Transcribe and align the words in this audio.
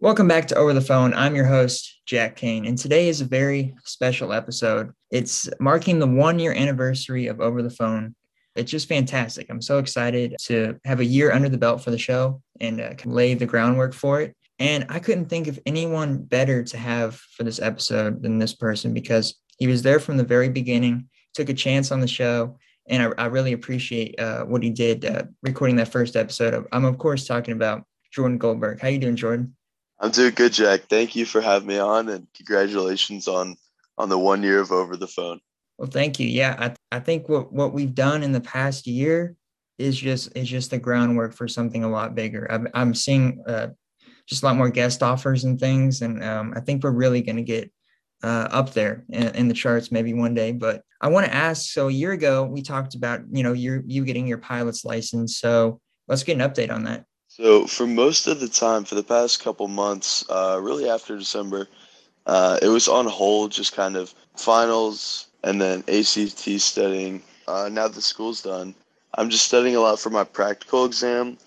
Welcome 0.00 0.28
back 0.28 0.46
to 0.46 0.54
Over 0.54 0.74
the 0.74 0.80
Phone. 0.80 1.12
I'm 1.12 1.34
your 1.34 1.46
host, 1.46 2.02
Jack 2.06 2.36
Kane, 2.36 2.66
and 2.66 2.78
today 2.78 3.08
is 3.08 3.20
a 3.20 3.24
very 3.24 3.74
special 3.84 4.32
episode. 4.32 4.92
It's 5.10 5.50
marking 5.58 5.98
the 5.98 6.06
one 6.06 6.38
year 6.38 6.52
anniversary 6.52 7.26
of 7.26 7.40
Over 7.40 7.64
the 7.64 7.70
Phone. 7.70 8.14
It's 8.54 8.70
just 8.70 8.88
fantastic. 8.88 9.48
I'm 9.50 9.60
so 9.60 9.78
excited 9.78 10.36
to 10.42 10.78
have 10.84 11.00
a 11.00 11.04
year 11.04 11.32
under 11.32 11.48
the 11.48 11.58
belt 11.58 11.82
for 11.82 11.90
the 11.90 11.98
show 11.98 12.40
and 12.60 12.80
uh, 12.80 12.94
lay 13.06 13.34
the 13.34 13.44
groundwork 13.44 13.92
for 13.92 14.20
it. 14.20 14.36
And 14.60 14.86
I 14.88 15.00
couldn't 15.00 15.26
think 15.26 15.48
of 15.48 15.58
anyone 15.66 16.22
better 16.22 16.62
to 16.62 16.76
have 16.78 17.16
for 17.16 17.42
this 17.42 17.60
episode 17.60 18.22
than 18.22 18.38
this 18.38 18.54
person 18.54 18.94
because 18.94 19.34
he 19.58 19.66
was 19.66 19.82
there 19.82 19.98
from 19.98 20.16
the 20.16 20.22
very 20.22 20.48
beginning, 20.48 21.08
took 21.34 21.48
a 21.48 21.54
chance 21.54 21.90
on 21.90 21.98
the 21.98 22.06
show, 22.06 22.56
and 22.88 23.02
I, 23.02 23.24
I 23.24 23.26
really 23.26 23.52
appreciate 23.52 24.20
uh, 24.20 24.44
what 24.44 24.62
he 24.62 24.70
did 24.70 25.04
uh, 25.04 25.24
recording 25.42 25.74
that 25.76 25.90
first 25.90 26.14
episode. 26.14 26.54
Of, 26.54 26.68
I'm 26.70 26.84
of 26.84 26.98
course 26.98 27.26
talking 27.26 27.54
about 27.54 27.82
Jordan 28.12 28.38
Goldberg. 28.38 28.80
How 28.80 28.86
you 28.86 29.00
doing, 29.00 29.16
Jordan? 29.16 29.56
I'm 30.00 30.10
doing 30.10 30.34
good, 30.34 30.52
Jack. 30.52 30.82
Thank 30.88 31.16
you 31.16 31.24
for 31.24 31.40
having 31.40 31.68
me 31.68 31.78
on, 31.78 32.08
and 32.08 32.26
congratulations 32.34 33.26
on 33.26 33.56
on 33.96 34.08
the 34.08 34.18
one 34.18 34.42
year 34.42 34.60
of 34.60 34.70
over 34.70 34.96
the 34.96 35.08
phone. 35.08 35.40
Well, 35.76 35.90
thank 35.90 36.20
you. 36.20 36.28
Yeah, 36.28 36.56
I, 36.58 36.96
I 36.96 37.00
think 37.00 37.28
what 37.28 37.52
what 37.52 37.72
we've 37.72 37.94
done 37.94 38.22
in 38.22 38.32
the 38.32 38.40
past 38.40 38.86
year 38.86 39.36
is 39.78 39.98
just 39.98 40.36
is 40.36 40.48
just 40.48 40.70
the 40.70 40.78
groundwork 40.78 41.34
for 41.34 41.48
something 41.48 41.84
a 41.84 41.90
lot 41.90 42.14
bigger. 42.14 42.46
I'm 42.50 42.68
I'm 42.74 42.94
seeing 42.94 43.42
uh, 43.46 43.68
just 44.28 44.42
a 44.42 44.46
lot 44.46 44.56
more 44.56 44.70
guest 44.70 45.02
offers 45.02 45.44
and 45.44 45.58
things, 45.58 46.02
and 46.02 46.22
um, 46.22 46.52
I 46.56 46.60
think 46.60 46.82
we're 46.82 46.90
really 46.90 47.22
going 47.22 47.36
to 47.36 47.42
get 47.42 47.72
uh, 48.22 48.48
up 48.50 48.72
there 48.72 49.04
in, 49.10 49.28
in, 49.34 49.48
the 49.48 49.54
charts 49.54 49.92
maybe 49.92 50.12
one 50.12 50.34
day. 50.34 50.50
But 50.50 50.82
I 51.00 51.08
want 51.08 51.26
to 51.26 51.34
ask. 51.34 51.70
So 51.70 51.88
a 51.88 51.92
year 51.92 52.12
ago, 52.12 52.44
we 52.44 52.62
talked 52.62 52.94
about 52.94 53.20
you 53.30 53.42
know 53.42 53.52
you 53.52 53.82
you 53.86 54.04
getting 54.04 54.26
your 54.26 54.38
pilot's 54.38 54.84
license. 54.84 55.38
So 55.38 55.80
let's 56.08 56.24
get 56.24 56.40
an 56.40 56.48
update 56.48 56.72
on 56.72 56.84
that. 56.84 57.04
So 57.38 57.68
for 57.68 57.86
most 57.86 58.26
of 58.26 58.40
the 58.40 58.48
time, 58.48 58.82
for 58.82 58.96
the 58.96 59.02
past 59.04 59.44
couple 59.44 59.68
months, 59.68 60.24
uh, 60.28 60.58
really 60.60 60.90
after 60.90 61.16
December, 61.16 61.68
uh, 62.26 62.58
it 62.60 62.66
was 62.66 62.88
on 62.88 63.06
hold, 63.06 63.52
just 63.52 63.76
kind 63.76 63.94
of 63.94 64.12
finals 64.36 65.28
and 65.44 65.60
then 65.60 65.84
ACT 65.86 66.60
studying. 66.60 67.22
Uh, 67.46 67.68
now 67.70 67.86
the 67.86 68.02
school's 68.02 68.42
done, 68.42 68.74
I'm 69.14 69.30
just 69.30 69.44
studying 69.44 69.76
a 69.76 69.80
lot 69.80 70.00
for 70.00 70.10
my 70.10 70.24
practical 70.24 70.84
exam, 70.84 71.38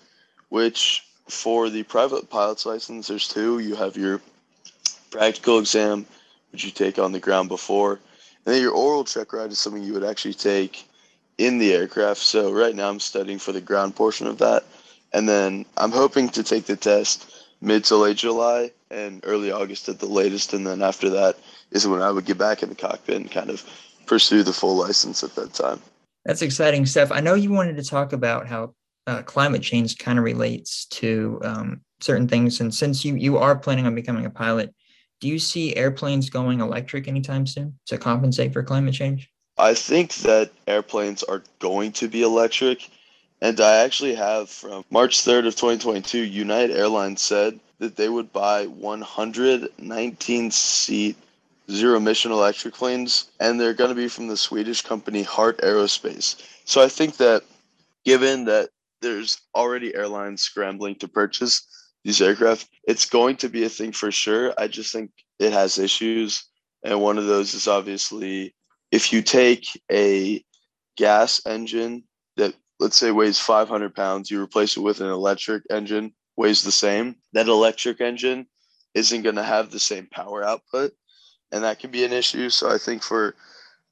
which 0.48 1.06
for 1.28 1.68
the 1.68 1.82
private 1.82 2.30
pilot's 2.30 2.64
license, 2.64 3.08
there's 3.08 3.28
two. 3.28 3.58
You 3.58 3.74
have 3.74 3.94
your 3.94 4.22
practical 5.10 5.58
exam, 5.58 6.06
which 6.52 6.64
you 6.64 6.70
take 6.70 6.98
on 6.98 7.12
the 7.12 7.20
ground 7.20 7.50
before, 7.50 8.00
and 8.46 8.54
then 8.54 8.62
your 8.62 8.72
oral 8.72 9.04
check 9.04 9.34
ride 9.34 9.50
is 9.50 9.58
something 9.58 9.82
you 9.82 9.92
would 9.92 10.04
actually 10.04 10.34
take 10.34 10.86
in 11.36 11.58
the 11.58 11.74
aircraft. 11.74 12.20
So 12.20 12.50
right 12.50 12.74
now 12.74 12.88
I'm 12.88 12.98
studying 12.98 13.38
for 13.38 13.52
the 13.52 13.60
ground 13.60 13.94
portion 13.94 14.26
of 14.26 14.38
that 14.38 14.64
and 15.12 15.28
then 15.28 15.66
I'm 15.76 15.92
hoping 15.92 16.28
to 16.30 16.42
take 16.42 16.66
the 16.66 16.76
test 16.76 17.46
mid 17.60 17.84
to 17.84 17.96
late 17.96 18.16
July 18.16 18.70
and 18.90 19.20
early 19.24 19.50
August 19.50 19.88
at 19.88 19.98
the 19.98 20.06
latest. 20.06 20.52
And 20.52 20.66
then 20.66 20.82
after 20.82 21.08
that 21.10 21.36
is 21.70 21.86
when 21.86 22.02
I 22.02 22.10
would 22.10 22.24
get 22.24 22.38
back 22.38 22.62
in 22.62 22.68
the 22.68 22.74
cockpit 22.74 23.16
and 23.16 23.30
kind 23.30 23.50
of 23.50 23.64
pursue 24.06 24.42
the 24.42 24.52
full 24.52 24.76
license 24.76 25.22
at 25.22 25.34
that 25.36 25.54
time. 25.54 25.80
That's 26.24 26.42
exciting 26.42 26.86
stuff. 26.86 27.10
I 27.10 27.20
know 27.20 27.34
you 27.34 27.50
wanted 27.50 27.76
to 27.76 27.84
talk 27.84 28.12
about 28.12 28.46
how 28.46 28.74
uh, 29.06 29.22
climate 29.22 29.62
change 29.62 29.98
kind 29.98 30.18
of 30.18 30.24
relates 30.24 30.86
to 30.86 31.40
um, 31.42 31.80
certain 32.00 32.28
things. 32.28 32.60
And 32.60 32.72
since 32.72 33.04
you, 33.04 33.16
you 33.16 33.38
are 33.38 33.56
planning 33.56 33.86
on 33.86 33.94
becoming 33.94 34.26
a 34.26 34.30
pilot, 34.30 34.74
do 35.20 35.28
you 35.28 35.38
see 35.38 35.74
airplanes 35.76 36.30
going 36.30 36.60
electric 36.60 37.08
anytime 37.08 37.46
soon 37.46 37.78
to 37.86 37.98
compensate 37.98 38.52
for 38.52 38.62
climate 38.62 38.94
change? 38.94 39.30
I 39.58 39.74
think 39.74 40.14
that 40.16 40.50
airplanes 40.66 41.22
are 41.22 41.42
going 41.58 41.92
to 41.92 42.08
be 42.08 42.22
electric 42.22 42.88
and 43.42 43.60
I 43.60 43.78
actually 43.78 44.14
have 44.14 44.48
from 44.48 44.84
March 44.88 45.18
3rd 45.18 45.48
of 45.48 45.56
2022, 45.56 46.18
United 46.22 46.76
Airlines 46.76 47.20
said 47.20 47.58
that 47.80 47.96
they 47.96 48.08
would 48.08 48.32
buy 48.32 48.66
119 48.66 50.50
seat 50.52 51.16
zero 51.68 51.96
emission 51.96 52.30
electric 52.30 52.72
planes, 52.72 53.32
and 53.40 53.60
they're 53.60 53.74
going 53.74 53.90
to 53.90 53.96
be 53.96 54.06
from 54.06 54.28
the 54.28 54.36
Swedish 54.36 54.82
company 54.82 55.24
Heart 55.24 55.58
Aerospace. 55.58 56.36
So 56.66 56.80
I 56.82 56.88
think 56.88 57.16
that 57.16 57.42
given 58.04 58.44
that 58.44 58.70
there's 59.00 59.40
already 59.56 59.92
airlines 59.92 60.42
scrambling 60.42 60.94
to 60.96 61.08
purchase 61.08 61.66
these 62.04 62.22
aircraft, 62.22 62.68
it's 62.84 63.10
going 63.10 63.36
to 63.38 63.48
be 63.48 63.64
a 63.64 63.68
thing 63.68 63.90
for 63.90 64.12
sure. 64.12 64.54
I 64.56 64.68
just 64.68 64.92
think 64.92 65.10
it 65.40 65.52
has 65.52 65.78
issues. 65.78 66.44
And 66.84 67.00
one 67.00 67.18
of 67.18 67.26
those 67.26 67.54
is 67.54 67.66
obviously 67.66 68.54
if 68.92 69.12
you 69.12 69.20
take 69.20 69.66
a 69.90 70.44
gas 70.96 71.44
engine 71.44 72.04
that 72.36 72.54
let's 72.82 72.96
say 72.96 73.12
weighs 73.12 73.38
500 73.38 73.94
pounds, 73.94 74.30
you 74.30 74.42
replace 74.42 74.76
it 74.76 74.80
with 74.80 75.00
an 75.00 75.06
electric 75.06 75.62
engine, 75.70 76.12
weighs 76.36 76.62
the 76.62 76.72
same. 76.72 77.14
That 77.32 77.46
electric 77.46 78.00
engine 78.00 78.46
isn't 78.94 79.22
going 79.22 79.36
to 79.36 79.44
have 79.44 79.70
the 79.70 79.78
same 79.78 80.06
power 80.06 80.44
output, 80.44 80.92
and 81.52 81.62
that 81.62 81.78
can 81.78 81.92
be 81.92 82.04
an 82.04 82.12
issue. 82.12 82.50
So 82.50 82.68
I 82.70 82.78
think 82.78 83.02
for 83.02 83.36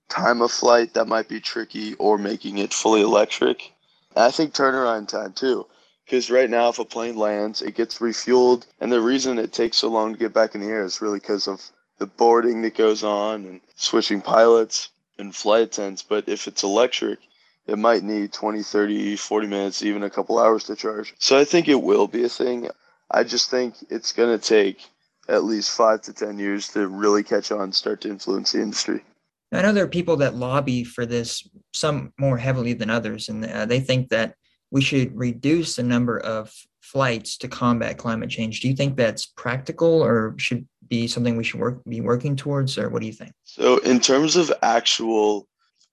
time 0.08 0.42
of 0.42 0.50
flight, 0.50 0.94
that 0.94 1.06
might 1.06 1.28
be 1.28 1.40
tricky, 1.40 1.94
or 1.94 2.18
making 2.18 2.58
it 2.58 2.74
fully 2.74 3.00
electric. 3.00 3.72
And 4.16 4.24
I 4.24 4.30
think 4.32 4.52
turnaround 4.52 5.06
time 5.06 5.32
too, 5.32 5.66
because 6.04 6.28
right 6.28 6.50
now, 6.50 6.68
if 6.68 6.80
a 6.80 6.84
plane 6.84 7.16
lands, 7.16 7.62
it 7.62 7.76
gets 7.76 8.00
refueled, 8.00 8.66
and 8.80 8.90
the 8.90 9.00
reason 9.00 9.38
it 9.38 9.52
takes 9.52 9.76
so 9.76 9.88
long 9.88 10.12
to 10.12 10.18
get 10.18 10.34
back 10.34 10.56
in 10.56 10.60
the 10.60 10.66
air 10.66 10.84
is 10.84 11.00
really 11.00 11.20
because 11.20 11.46
of 11.46 11.62
the 11.98 12.06
boarding 12.06 12.62
that 12.62 12.76
goes 12.76 13.04
on 13.04 13.44
and 13.44 13.60
switching 13.76 14.20
pilots 14.20 14.88
and 15.18 15.36
flight 15.36 15.62
attendants. 15.62 16.02
But 16.02 16.28
if 16.28 16.48
it's 16.48 16.64
electric, 16.64 17.20
it 17.66 17.78
might 17.78 18.03
need 18.03 18.32
20, 18.32 18.62
30, 18.62 19.16
40 19.16 19.47
minutes, 19.47 19.82
even 19.82 20.03
a 20.03 20.10
couple 20.10 20.38
hours 20.38 20.65
to 20.65 20.76
charge. 20.76 21.15
So 21.19 21.38
I 21.38 21.44
think 21.44 21.69
it 21.69 21.82
will 21.82 22.06
be 22.06 22.25
a 22.25 22.28
thing. 22.28 22.69
I 23.10 23.25
just 23.25 23.50
think 23.50 23.75
it's 23.88 24.12
going 24.12 24.37
to 24.37 24.44
take 24.44 24.82
at 25.28 25.44
least 25.44 25.71
five 25.71 26.03
to 26.03 26.12
10 26.12 26.38
years 26.38 26.69
to 26.69 26.88
really 26.88 27.22
catch 27.22 27.53
on, 27.53 27.72
start 27.72 28.00
to 28.03 28.09
influence 28.09 28.53
the 28.53 28.62
industry. 28.62 29.04
I 29.53 29.62
know 29.62 29.72
there 29.72 29.84
are 29.84 29.88
people 29.88 30.16
that 30.19 30.37
lobby 30.37 30.84
for 30.84 31.06
this, 31.06 31.48
some 31.72 32.12
more 32.19 32.38
heavily 32.38 32.72
than 32.72 32.91
others, 32.91 33.28
and 33.28 33.44
uh, 33.44 33.66
they 33.66 33.81
think 33.81 34.09
that 34.10 34.34
we 34.71 34.81
should 34.81 35.16
reduce 35.16 35.77
the 35.77 35.82
number 35.82 36.19
of 36.19 36.53
flights 36.81 37.37
to 37.38 37.48
combat 37.48 37.98
climate 37.98 38.31
change. 38.31 38.60
Do 38.60 38.69
you 38.69 38.77
think 38.77 38.97
that's 38.97 39.27
practical 39.27 40.03
or 40.03 40.34
should 40.38 40.66
be 40.88 41.09
something 41.09 41.37
we 41.37 41.44
should 41.44 41.60
work 41.60 41.82
be 41.84 42.00
working 42.00 42.37
towards, 42.37 42.78
or 42.78 42.88
what 42.88 43.00
do 43.00 43.06
you 43.06 43.12
think? 43.12 43.32
So, 43.44 43.78
in 43.78 44.00
terms 44.00 44.37
of 44.37 44.53
actual 44.62 45.48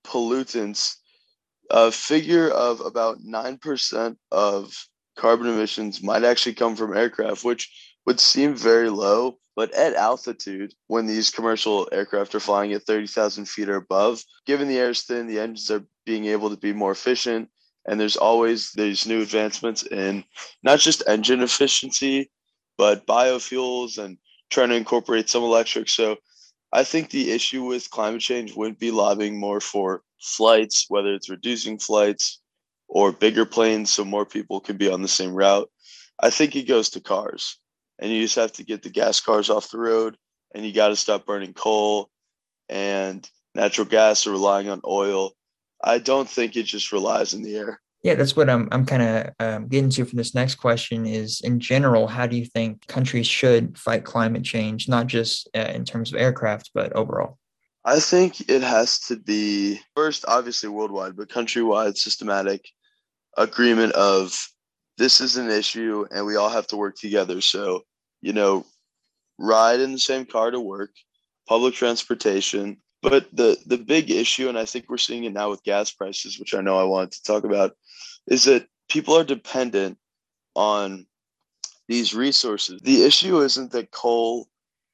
pollutants, 0.06 0.96
a 1.70 1.92
figure 1.92 2.50
of 2.50 2.82
about 2.82 3.20
9% 3.20 4.18
of 4.32 4.88
carbon 5.18 5.48
emissions 5.48 6.02
might 6.02 6.24
actually 6.24 6.54
come 6.54 6.76
from 6.76 6.96
aircraft, 6.96 7.44
which 7.44 7.70
would 8.06 8.20
seem 8.20 8.56
very 8.56 8.90
low. 8.90 9.38
But 9.56 9.74
at 9.74 9.96
altitude, 9.96 10.74
when 10.86 11.08
these 11.08 11.32
commercial 11.32 11.90
aircraft 11.92 12.36
are 12.36 12.40
flying 12.40 12.74
at 12.74 12.84
30,000 12.84 13.46
feet 13.50 13.70
or 13.70 13.78
above, 13.78 14.24
given 14.46 14.68
the 14.68 14.78
air 14.78 14.92
is 14.92 15.02
thin, 15.02 15.26
the 15.28 15.40
engines 15.40 15.72
are 15.72 15.84
being 16.06 16.26
able 16.26 16.52
to 16.52 16.58
be 16.58 16.74
more 16.74 16.92
efficient. 16.92 17.50
And 17.88 18.00
there's 18.00 18.18
always 18.18 18.72
these 18.74 19.08
new 19.08 19.22
advancements 19.22 19.84
in 19.84 20.24
not 20.62 20.80
just 20.80 21.04
engine 21.08 21.42
efficiency, 21.50 22.30
but 22.78 23.08
biofuels 23.08 23.98
and 23.98 24.18
trying 24.52 24.70
to 24.70 24.76
incorporate 24.76 25.30
some 25.30 25.44
electric. 25.44 25.90
So 25.90 26.18
I 26.78 26.84
think 26.84 27.10
the 27.10 27.32
issue 27.32 27.64
with 27.64 27.90
climate 27.90 28.22
change 28.22 28.56
wouldn't 28.56 28.78
be 28.78 28.92
lobbying 28.92 29.40
more 29.40 29.60
for 29.60 30.04
flights, 30.22 30.86
whether 30.90 31.12
it's 31.12 31.28
reducing 31.28 31.80
flights 31.80 32.40
or 32.88 33.12
bigger 33.12 33.48
planes 33.48 33.92
so 33.92 34.06
more 34.06 34.28
people 34.28 34.60
can 34.60 34.78
be 34.78 34.88
on 34.88 35.02
the 35.02 35.08
same 35.08 35.34
route. 35.34 35.72
I 36.20 36.30
think 36.30 36.56
it 36.56 36.68
goes 36.68 36.92
to 36.92 37.00
cars. 37.00 37.58
And 37.98 38.12
you 38.12 38.22
just 38.22 38.36
have 38.36 38.52
to 38.54 38.64
get 38.64 38.84
the 38.84 38.92
gas 38.92 39.20
cars 39.20 39.50
off 39.50 39.72
the 39.72 39.80
road 39.80 40.18
and 40.54 40.64
you 40.64 40.72
got 40.72 40.90
to 40.90 40.96
stop 40.96 41.26
burning 41.26 41.56
coal 41.56 42.12
and 42.70 43.28
natural 43.56 43.88
gas 43.88 44.28
or 44.28 44.32
relying 44.34 44.70
on 44.70 44.82
oil. 44.86 45.32
I 45.84 45.98
don't 45.98 46.30
think 46.30 46.56
it 46.56 46.68
just 46.68 46.92
relies 46.92 47.34
in 47.34 47.42
the 47.42 47.56
air. 47.56 47.82
Yeah, 48.08 48.16
that's 48.16 48.38
what 48.38 48.50
I'm 48.50 48.70
I'm 48.72 48.86
kind 48.86 49.02
of 49.04 49.34
um, 49.42 49.68
getting 49.68 49.90
to 49.90 50.06
for 50.06 50.16
this 50.16 50.34
next 50.34 50.56
question. 50.56 51.06
Is 51.06 51.42
in 51.42 51.60
general, 51.60 52.08
how 52.08 52.26
do 52.26 52.38
you 52.38 52.46
think 52.46 52.88
countries 52.88 53.28
should 53.28 53.78
fight 53.78 54.06
climate 54.06 54.46
change, 54.46 54.88
not 54.88 55.08
just 55.08 55.50
uh, 55.54 55.72
in 55.76 55.84
terms 55.84 56.14
of 56.14 56.18
aircraft, 56.18 56.72
but 56.74 56.94
overall? 56.94 57.38
I 57.84 58.00
think 58.00 58.50
it 58.50 58.62
has 58.62 58.98
to 59.08 59.18
be 59.18 59.82
first, 59.94 60.24
obviously 60.26 60.70
worldwide, 60.70 61.18
but 61.18 61.28
countrywide, 61.28 61.98
systematic 61.98 62.70
agreement 63.36 63.92
of 63.92 64.42
this 64.98 65.20
is 65.20 65.36
an 65.36 65.52
issue 65.52 66.06
and 66.10 66.26
we 66.26 66.38
all 66.38 66.50
have 66.50 66.68
to 66.68 66.78
work 66.78 66.96
together. 66.96 67.42
So, 67.42 67.82
you 68.22 68.32
know, 68.32 68.66
ride 69.38 69.82
in 69.82 69.92
the 69.92 70.00
same 70.00 70.26
car 70.26 70.50
to 70.50 70.62
work, 70.62 70.92
public 71.46 71.74
transportation. 71.74 72.78
But 73.02 73.28
the 73.32 73.58
the 73.66 73.78
big 73.78 74.10
issue, 74.10 74.50
and 74.50 74.58
I 74.58 74.66
think 74.66 74.86
we're 74.90 74.98
seeing 74.98 75.24
it 75.26 75.34
now 75.34 75.50
with 75.50 75.64
gas 75.64 75.92
prices, 75.92 76.40
which 76.40 76.54
I 76.54 76.62
know 76.62 76.80
I 76.80 76.84
wanted 76.84 77.12
to 77.12 77.24
talk 77.24 77.44
about, 77.44 77.76
is 78.28 78.44
that 78.46 78.68
people 78.90 79.16
are 79.16 79.24
dependent 79.24 79.98
on 80.56 81.06
these 81.88 82.14
resources. 82.14 82.82
The 82.82 83.04
issue 83.04 83.40
isn't 83.42 83.72
that 83.72 83.92
coal 83.92 84.48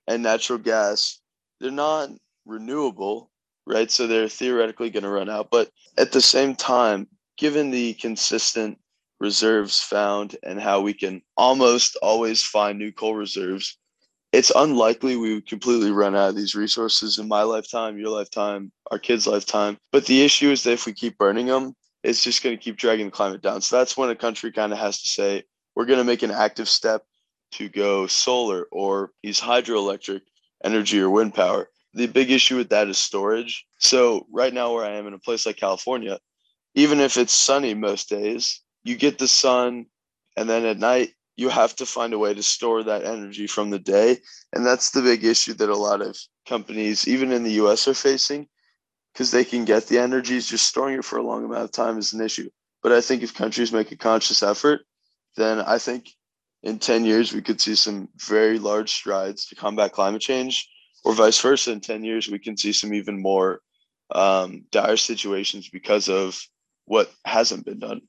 and 0.07 0.21
natural 0.21 0.59
gas, 0.59 1.19
they're 1.59 1.71
not 1.71 2.09
renewable, 2.45 3.31
right? 3.65 3.89
So 3.89 4.05
they're 4.05 4.27
theoretically 4.27 4.89
going 4.89 5.03
to 5.03 5.09
run 5.09 5.29
out. 5.29 5.49
But 5.49 5.69
at 5.97 6.11
the 6.11 6.21
same 6.21 6.55
time, 6.55 7.07
given 7.37 7.71
the 7.71 7.93
consistent 7.95 8.77
reserves 9.19 9.79
found 9.79 10.35
and 10.43 10.59
how 10.59 10.81
we 10.81 10.93
can 10.93 11.21
almost 11.37 11.97
always 12.01 12.43
find 12.43 12.77
new 12.77 12.91
coal 12.91 13.15
reserves. 13.15 13.77
It's 14.33 14.51
unlikely 14.55 15.15
we 15.15 15.35
would 15.35 15.47
completely 15.47 15.91
run 15.91 16.15
out 16.15 16.29
of 16.29 16.35
these 16.35 16.55
resources 16.55 17.19
in 17.19 17.27
my 17.27 17.43
lifetime, 17.43 17.99
your 17.99 18.09
lifetime, 18.09 18.71
our 18.89 18.97
kids' 18.97 19.27
lifetime. 19.27 19.77
But 19.91 20.07
the 20.07 20.23
issue 20.23 20.49
is 20.49 20.63
that 20.63 20.71
if 20.71 20.87
we 20.87 20.93
keep 20.93 21.19
burning 21.19 21.45
them, 21.45 21.75
it's 22.01 22.23
just 22.23 22.41
going 22.41 22.57
to 22.57 22.61
keep 22.61 22.75
dragging 22.75 23.05
the 23.05 23.11
climate 23.11 23.43
down. 23.43 23.61
So 23.61 23.77
that's 23.77 23.95
when 23.95 24.09
a 24.09 24.15
country 24.15 24.51
kind 24.51 24.73
of 24.73 24.79
has 24.79 24.99
to 25.03 25.07
say, 25.07 25.43
we're 25.75 25.85
going 25.85 25.99
to 25.99 26.03
make 26.03 26.23
an 26.23 26.31
active 26.31 26.67
step 26.67 27.03
to 27.51 27.69
go 27.69 28.07
solar 28.07 28.65
or 28.71 29.11
use 29.21 29.39
hydroelectric 29.39 30.21
energy 30.63 30.99
or 30.99 31.11
wind 31.11 31.35
power. 31.35 31.69
The 31.93 32.07
big 32.07 32.31
issue 32.31 32.57
with 32.57 32.69
that 32.69 32.87
is 32.87 32.97
storage. 32.97 33.67
So, 33.77 34.25
right 34.31 34.51
now, 34.51 34.73
where 34.73 34.83
I 34.83 34.95
am 34.95 35.05
in 35.05 35.13
a 35.13 35.19
place 35.19 35.45
like 35.45 35.57
California, 35.57 36.17
even 36.73 36.99
if 36.99 37.17
it's 37.17 37.33
sunny 37.33 37.75
most 37.75 38.09
days, 38.09 38.61
you 38.83 38.95
get 38.95 39.19
the 39.19 39.27
sun, 39.27 39.85
and 40.35 40.49
then 40.49 40.65
at 40.65 40.79
night, 40.79 41.11
you 41.35 41.49
have 41.49 41.75
to 41.75 41.85
find 41.85 42.13
a 42.13 42.19
way 42.19 42.33
to 42.33 42.43
store 42.43 42.83
that 42.83 43.03
energy 43.03 43.47
from 43.47 43.69
the 43.69 43.79
day. 43.79 44.17
And 44.53 44.65
that's 44.65 44.91
the 44.91 45.01
big 45.01 45.23
issue 45.23 45.53
that 45.55 45.69
a 45.69 45.75
lot 45.75 46.01
of 46.01 46.17
companies, 46.47 47.07
even 47.07 47.31
in 47.31 47.43
the 47.43 47.53
US, 47.63 47.87
are 47.87 47.93
facing 47.93 48.47
because 49.13 49.31
they 49.31 49.43
can 49.43 49.65
get 49.65 49.87
the 49.87 49.99
energies. 49.99 50.47
Just 50.47 50.67
storing 50.67 50.99
it 50.99 51.05
for 51.05 51.17
a 51.17 51.23
long 51.23 51.43
amount 51.43 51.63
of 51.63 51.71
time 51.71 51.97
is 51.97 52.13
an 52.13 52.21
issue. 52.21 52.49
But 52.81 52.91
I 52.91 53.01
think 53.01 53.23
if 53.23 53.33
countries 53.33 53.71
make 53.71 53.91
a 53.91 53.97
conscious 53.97 54.43
effort, 54.43 54.81
then 55.35 55.59
I 55.59 55.77
think 55.77 56.09
in 56.61 56.79
10 56.79 57.05
years 57.05 57.33
we 57.33 57.41
could 57.41 57.59
see 57.59 57.75
some 57.75 58.09
very 58.17 58.59
large 58.59 58.91
strides 58.91 59.47
to 59.47 59.55
combat 59.55 59.91
climate 59.91 60.21
change 60.21 60.69
or 61.03 61.13
vice 61.13 61.39
versa 61.39 61.71
in 61.71 61.81
10 61.81 62.03
years 62.03 62.29
we 62.29 62.39
can 62.39 62.55
see 62.55 62.71
some 62.71 62.93
even 62.93 63.21
more 63.21 63.59
um, 64.11 64.63
dire 64.71 64.97
situations 64.97 65.69
because 65.69 66.07
of 66.07 66.39
what 66.85 67.11
hasn't 67.25 67.65
been 67.65 67.79
done 67.79 68.01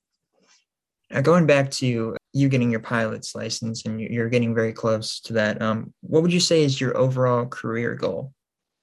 going 1.23 1.47
back 1.47 1.71
to 1.71 2.17
you 2.33 2.49
getting 2.49 2.71
your 2.71 2.81
pilot's 2.81 3.35
license 3.35 3.85
and 3.85 4.01
you're 4.01 4.29
getting 4.29 4.55
very 4.55 4.73
close 4.73 5.21
to 5.21 5.33
that 5.33 5.61
um, 5.63 5.93
what 6.01 6.23
would 6.23 6.33
you 6.33 6.41
say 6.41 6.63
is 6.63 6.81
your 6.81 6.97
overall 6.97 7.47
career 7.47 7.95
goal 7.95 8.33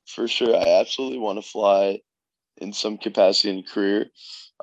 for 0.08 0.28
sure 0.28 0.56
i 0.56 0.80
absolutely 0.80 1.20
want 1.20 1.42
to 1.42 1.48
fly 1.48 2.00
in 2.58 2.72
some 2.72 2.98
capacity 2.98 3.50
in 3.50 3.64
career 3.64 4.06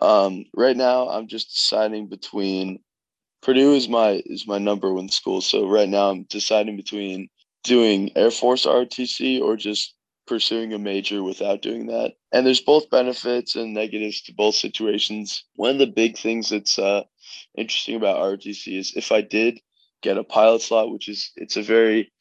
um, 0.00 0.44
right 0.54 0.76
now 0.76 1.08
i'm 1.08 1.26
just 1.26 1.48
deciding 1.48 2.08
between 2.08 2.78
Purdue 3.40 3.74
is 3.74 3.88
my 3.88 4.22
is 4.26 4.46
my 4.46 4.58
number 4.58 4.92
one 4.92 5.08
school. 5.08 5.40
So 5.40 5.68
right 5.68 5.88
now 5.88 6.10
I'm 6.10 6.24
deciding 6.24 6.76
between 6.76 7.28
doing 7.64 8.10
Air 8.16 8.30
Force 8.30 8.66
ROTC 8.66 9.40
or 9.40 9.56
just 9.56 9.94
pursuing 10.26 10.72
a 10.72 10.78
major 10.78 11.22
without 11.22 11.62
doing 11.62 11.86
that. 11.86 12.14
And 12.32 12.46
there's 12.46 12.60
both 12.60 12.90
benefits 12.90 13.56
and 13.56 13.72
negatives 13.72 14.20
to 14.22 14.34
both 14.34 14.54
situations. 14.54 15.44
One 15.54 15.70
of 15.70 15.78
the 15.78 15.86
big 15.86 16.18
things 16.18 16.50
that's 16.50 16.78
uh, 16.78 17.04
interesting 17.56 17.96
about 17.96 18.18
ROTC 18.18 18.78
is 18.78 18.92
if 18.96 19.12
I 19.12 19.20
did 19.20 19.60
get 20.02 20.18
a 20.18 20.24
pilot 20.24 20.62
slot, 20.62 20.90
which 20.90 21.08
is 21.08 21.32
it's 21.36 21.56
a 21.56 21.62
very 21.62 22.12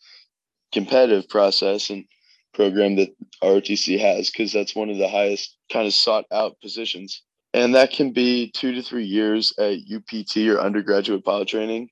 competitive 0.74 1.30
process 1.30 1.89
and 1.89 2.06
program 2.54 2.95
that 2.95 3.09
ROTC 3.44 4.00
has 4.00 4.30
because 4.30 4.51
that's 4.51 4.75
one 4.75 4.89
of 4.89 4.98
the 4.98 5.07
highest 5.07 5.57
kind 5.71 5.88
of 5.88 5.94
sought 5.94 6.25
out 6.31 6.59
positions 6.62 7.21
and 7.54 7.74
that 7.75 7.92
can 7.92 8.12
be 8.12 8.51
two 8.51 8.74
to 8.74 8.83
three 8.83 9.06
years 9.06 9.54
at 9.57 9.80
UPT 9.92 10.38
or 10.48 10.59
undergraduate 10.59 11.24
pilot 11.24 11.48
training. 11.48 11.89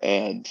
And 0.00 0.48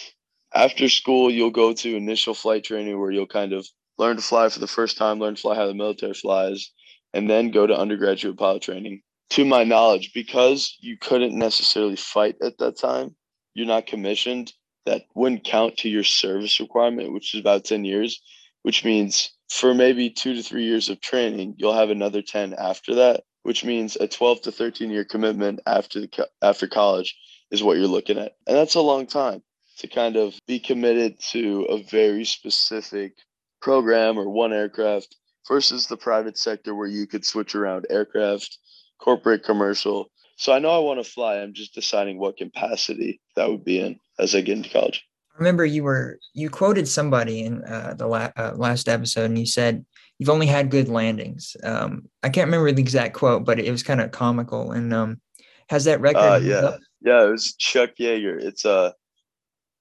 after 0.54 0.90
school, 0.90 1.32
you'll 1.32 1.52
go 1.52 1.74
to 1.74 1.96
initial 1.96 2.34
flight 2.34 2.64
training 2.64 3.00
where 3.00 3.12
you'll 3.12 3.28
kind 3.28 3.54
of 3.54 3.68
learn 3.98 4.18
to 4.18 4.22
fly 4.22 4.50
for 4.50 4.60
the 4.60 4.68
first 4.68 4.98
time, 4.98 5.20
learn 5.20 5.36
to 5.36 5.42
fly 5.42 5.56
how 5.56 5.68
the 5.68 5.74
military 5.74 6.14
flies, 6.14 6.72
and 7.14 7.30
then 7.30 7.52
go 7.52 7.66
to 7.66 7.78
undergraduate 7.78 8.38
pilot 8.38 8.62
training. 8.62 9.02
To 9.32 9.46
my 9.46 9.64
knowledge, 9.64 10.14
because 10.14 10.78
you 10.80 10.98
couldn't 10.98 11.38
necessarily 11.38 11.96
fight 11.96 12.38
at 12.42 12.58
that 12.60 12.78
time, 12.78 13.16
you're 13.54 13.68
not 13.68 13.88
commissioned. 13.88 14.54
That 14.86 15.04
wouldn't 15.16 15.44
count 15.44 15.78
to 15.78 15.90
your 15.90 16.06
service 16.06 16.60
requirement, 16.60 17.12
which 17.12 17.34
is 17.34 17.42
about 17.42 17.66
10 17.66 17.84
years, 17.84 18.22
which 18.62 18.86
means 18.86 19.32
for 19.50 19.74
maybe 19.74 20.10
two 20.10 20.34
to 20.34 20.42
three 20.42 20.64
years 20.64 20.88
of 20.90 21.02
training, 21.02 21.56
you'll 21.58 21.74
have 21.74 21.90
another 21.90 22.22
10 22.22 22.54
after 22.54 22.96
that 22.96 23.24
which 23.48 23.64
means 23.64 23.96
a 23.96 24.10
12 24.10 24.42
to 24.42 24.52
13 24.52 24.90
year 24.92 25.06
commitment 25.06 25.62
after 25.66 26.02
the, 26.02 26.28
after 26.42 26.68
college 26.68 27.18
is 27.50 27.64
what 27.64 27.78
you're 27.78 27.88
looking 27.88 28.18
at. 28.18 28.36
And 28.46 28.58
that's 28.58 28.76
a 28.76 28.82
long 28.82 29.08
time 29.08 29.42
to 29.78 29.88
kind 29.88 30.18
of 30.18 30.38
be 30.48 30.60
committed 30.60 31.18
to 31.32 31.62
a 31.70 31.82
very 31.82 32.26
specific 32.26 33.14
program 33.62 34.20
or 34.20 34.30
one 34.30 34.52
aircraft 34.52 35.16
versus 35.48 35.88
the 35.88 35.96
private 35.96 36.38
sector 36.38 36.76
where 36.76 36.90
you 36.90 37.08
could 37.08 37.24
switch 37.24 37.56
around 37.56 37.88
aircraft, 37.90 38.58
corporate, 39.00 39.44
commercial. 39.44 40.10
So 40.38 40.54
I 40.54 40.60
know 40.60 40.70
I 40.70 40.80
want 40.80 41.04
to 41.04 41.10
fly. 41.10 41.38
I'm 41.38 41.54
just 41.54 41.74
deciding 41.74 42.20
what 42.20 42.38
capacity 42.38 43.20
that 43.36 43.50
would 43.50 43.66
be 43.66 43.80
in 43.80 44.00
as 44.20 44.36
I 44.36 44.42
get 44.42 44.58
into 44.58 44.70
college. 44.70 45.04
I 45.34 45.38
remember 45.38 45.66
you 45.66 45.84
were 45.84 46.20
you 46.34 46.50
quoted 46.50 46.88
somebody 46.88 47.42
in 47.42 47.64
uh, 47.64 47.96
the 47.98 48.08
la- 48.08 48.32
uh, 48.36 48.54
last 48.56 48.88
episode, 48.88 49.26
and 49.26 49.38
you 49.38 49.46
said 49.46 49.86
you've 50.18 50.30
only 50.30 50.48
had 50.48 50.72
good 50.72 50.90
landings. 50.90 51.56
Um, 51.64 52.10
I 52.24 52.30
can't 52.30 52.48
remember 52.48 52.72
the 52.72 52.82
exact 52.82 53.14
quote, 53.14 53.46
but 53.46 53.60
it 53.60 53.72
was 53.72 53.84
kind 53.84 54.02
of 54.02 54.12
comical. 54.12 54.72
And 54.72 54.94
um, 54.94 55.22
has 55.70 55.86
that 55.86 56.02
record? 56.02 56.20
Uh, 56.20 56.40
yeah, 56.42 56.56
up? 56.56 56.80
yeah, 57.02 57.24
it 57.24 57.30
was 57.30 57.54
Chuck 57.56 57.92
Yeager. 58.00 58.42
It's 58.42 58.66
uh, 58.66 58.92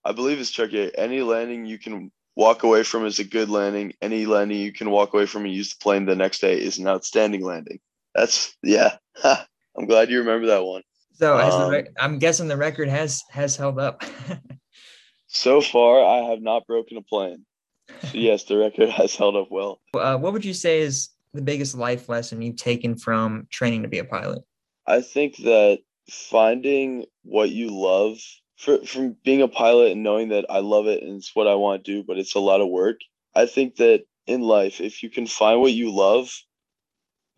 I 0.04 0.12
believe 0.12 0.38
it's 0.38 0.50
Chuck 0.50 0.70
Yeager. 0.70 0.92
Any 0.96 1.22
landing 1.22 1.64
you 1.64 1.78
can 1.78 2.10
walk 2.34 2.62
away 2.62 2.82
from 2.82 3.06
is 3.06 3.18
a 3.18 3.24
good 3.24 3.48
landing. 3.48 3.94
Any 4.02 4.26
landing 4.26 4.58
you 4.58 4.72
can 4.72 4.90
walk 4.90 5.14
away 5.14 5.26
from 5.26 5.44
and 5.44 5.54
use 5.54 5.70
the 5.70 5.82
plane 5.82 6.04
the 6.04 6.14
next 6.14 6.40
day 6.40 6.60
is 6.60 6.78
an 6.78 6.86
outstanding 6.86 7.42
landing. 7.42 7.80
That's 8.14 8.56
yeah. 8.62 8.96
I'm 9.24 9.86
glad 9.86 10.10
you 10.10 10.18
remember 10.20 10.46
that 10.48 10.64
one. 10.64 10.82
So 11.14 11.38
um, 11.38 11.70
rec- 11.70 11.92
I'm 11.98 12.18
guessing 12.18 12.48
the 12.48 12.56
record 12.56 12.88
has 12.88 13.22
has 13.30 13.56
held 13.56 13.78
up. 13.78 14.02
so 15.26 15.60
far, 15.60 16.04
I 16.04 16.30
have 16.30 16.40
not 16.40 16.66
broken 16.66 16.96
a 16.98 17.02
plane 17.02 17.44
yes, 18.12 18.44
the 18.44 18.56
record 18.56 18.88
has 18.90 19.14
held 19.16 19.36
up 19.36 19.48
well. 19.50 19.80
Uh, 19.94 20.16
what 20.16 20.32
would 20.32 20.44
you 20.44 20.54
say 20.54 20.80
is 20.80 21.10
the 21.32 21.42
biggest 21.42 21.76
life 21.76 22.08
lesson 22.08 22.42
you've 22.42 22.56
taken 22.56 22.96
from 22.96 23.46
training 23.50 23.82
to 23.82 23.88
be 23.88 23.98
a 23.98 24.04
pilot? 24.04 24.42
I 24.86 25.00
think 25.00 25.36
that 25.38 25.80
finding 26.10 27.04
what 27.22 27.50
you 27.50 27.70
love 27.70 28.18
for, 28.56 28.78
from 28.84 29.16
being 29.24 29.42
a 29.42 29.48
pilot 29.48 29.92
and 29.92 30.02
knowing 30.02 30.28
that 30.30 30.46
I 30.48 30.60
love 30.60 30.86
it 30.86 31.02
and 31.02 31.16
it's 31.16 31.34
what 31.34 31.46
I 31.46 31.54
want 31.54 31.84
to 31.84 31.92
do, 31.92 32.04
but 32.06 32.18
it's 32.18 32.34
a 32.34 32.40
lot 32.40 32.60
of 32.60 32.68
work. 32.68 32.98
I 33.34 33.46
think 33.46 33.76
that 33.76 34.04
in 34.26 34.40
life, 34.40 34.80
if 34.80 35.02
you 35.02 35.10
can 35.10 35.26
find 35.26 35.60
what 35.60 35.72
you 35.72 35.94
love, 35.94 36.30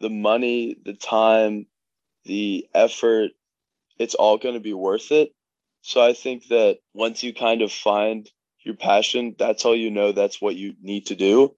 the 0.01 0.11
money, 0.11 0.77
the 0.85 0.95
time, 0.95 1.67
the 2.25 2.67
effort, 2.75 3.31
it's 3.99 4.15
all 4.15 4.39
going 4.39 4.55
to 4.55 4.61
be 4.61 4.75
worth 4.75 5.11
it. 5.11 5.35
So 5.83 6.03
I 6.03 6.13
think 6.13 6.49
that 6.49 6.79
once 6.95 7.23
you 7.23 7.33
kind 7.35 7.63
of 7.63 7.73
find 7.73 8.29
your 8.61 8.75
passion, 8.75 9.35
that's 9.39 9.65
all 9.65 9.77
you 9.77 9.91
know, 9.91 10.13
that's 10.13 10.41
what 10.41 10.57
you 10.57 10.75
need 10.83 11.07
to 11.07 11.17
do 11.17 11.55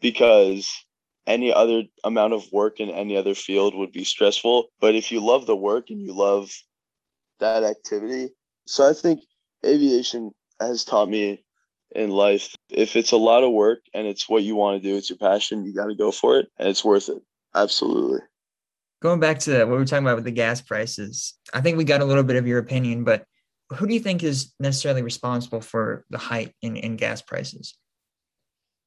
because 0.00 0.84
any 1.26 1.52
other 1.52 1.82
amount 2.04 2.32
of 2.32 2.50
work 2.52 2.80
in 2.80 2.88
any 2.90 3.16
other 3.16 3.34
field 3.34 3.74
would 3.74 3.92
be 3.92 4.04
stressful. 4.04 4.68
But 4.80 4.94
if 4.94 5.10
you 5.10 5.20
love 5.20 5.46
the 5.46 5.56
work 5.56 5.90
and 5.90 6.00
you 6.00 6.12
love 6.12 6.50
that 7.40 7.64
activity, 7.64 8.30
so 8.66 8.88
I 8.88 8.92
think 8.92 9.20
aviation 9.64 10.30
has 10.60 10.84
taught 10.84 11.08
me 11.08 11.42
in 11.94 12.10
life 12.10 12.54
if 12.70 12.96
it's 12.96 13.12
a 13.12 13.16
lot 13.16 13.44
of 13.44 13.52
work 13.52 13.80
and 13.94 14.06
it's 14.06 14.28
what 14.28 14.42
you 14.42 14.56
want 14.56 14.82
to 14.82 14.88
do, 14.88 14.96
it's 14.96 15.10
your 15.10 15.18
passion, 15.18 15.64
you 15.64 15.74
got 15.74 15.86
to 15.86 15.94
go 15.94 16.10
for 16.10 16.38
it 16.38 16.48
and 16.58 16.68
it's 16.68 16.84
worth 16.84 17.08
it. 17.08 17.22
Absolutely. 17.54 18.20
Going 19.02 19.20
back 19.20 19.38
to 19.40 19.58
what 19.64 19.68
we 19.68 19.76
were 19.76 19.84
talking 19.84 20.04
about 20.04 20.16
with 20.16 20.24
the 20.24 20.30
gas 20.30 20.60
prices, 20.60 21.34
I 21.52 21.60
think 21.60 21.76
we 21.76 21.84
got 21.84 22.00
a 22.00 22.04
little 22.04 22.22
bit 22.22 22.36
of 22.36 22.46
your 22.46 22.58
opinion, 22.58 23.04
but 23.04 23.24
who 23.70 23.86
do 23.86 23.94
you 23.94 24.00
think 24.00 24.22
is 24.22 24.54
necessarily 24.60 25.02
responsible 25.02 25.60
for 25.60 26.04
the 26.10 26.18
height 26.18 26.54
in, 26.62 26.76
in 26.76 26.96
gas 26.96 27.20
prices? 27.22 27.76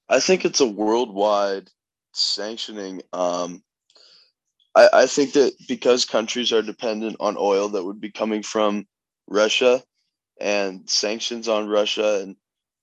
I 0.08 0.20
think 0.20 0.46
it's 0.46 0.62
a 0.62 0.68
worldwide 0.68 1.70
sanctioning. 2.13 3.01
Um, 3.13 3.63
I, 4.75 4.89
I 4.94 5.06
think 5.06 5.34
that 5.34 5.54
because 5.68 6.06
countries 6.06 6.51
are 6.51 6.62
dependent 6.62 7.18
on 7.20 7.36
oil 7.38 7.70
that 7.70 7.84
would 7.84 8.00
be 8.00 8.12
coming 8.12 8.42
from 8.42 8.88
Russia 9.28 9.84
and 10.39 10.89
sanctions 10.89 11.48
on 11.48 11.68
Russia 11.68 12.22
and 12.22 12.36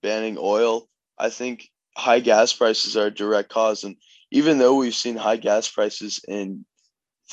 banning 0.02 0.36
oil, 0.38 0.88
I 1.18 1.30
think 1.30 1.68
high 1.96 2.20
gas 2.20 2.52
prices 2.52 2.96
are 2.96 3.06
a 3.06 3.10
direct 3.10 3.48
cause. 3.48 3.82
And 3.82 3.96
even 4.30 4.58
though 4.58 4.76
we've 4.76 4.94
seen 4.94 5.16
high 5.16 5.38
gas 5.38 5.68
prices 5.68 6.20
in 6.28 6.64